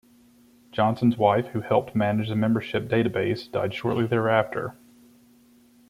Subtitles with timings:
[0.71, 4.75] Johnson's wife, who helped manage the membership database, died shortly thereafter.